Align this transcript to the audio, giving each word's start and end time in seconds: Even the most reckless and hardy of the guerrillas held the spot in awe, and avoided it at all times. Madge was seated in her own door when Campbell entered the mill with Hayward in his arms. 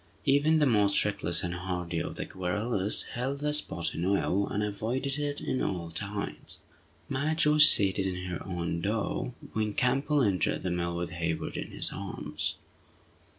Even 0.25 0.57
the 0.57 0.65
most 0.65 1.05
reckless 1.05 1.43
and 1.43 1.53
hardy 1.53 1.99
of 1.99 2.15
the 2.15 2.25
guerrillas 2.25 3.03
held 3.13 3.37
the 3.37 3.53
spot 3.53 3.93
in 3.93 4.03
awe, 4.03 4.47
and 4.47 4.63
avoided 4.63 5.19
it 5.19 5.47
at 5.47 5.61
all 5.61 5.91
times. 5.91 6.57
Madge 7.07 7.45
was 7.45 7.69
seated 7.69 8.07
in 8.07 8.25
her 8.25 8.43
own 8.43 8.81
door 8.81 9.35
when 9.53 9.75
Campbell 9.75 10.23
entered 10.23 10.63
the 10.63 10.71
mill 10.71 10.97
with 10.97 11.11
Hayward 11.11 11.55
in 11.55 11.67
his 11.69 11.91
arms. 11.93 12.55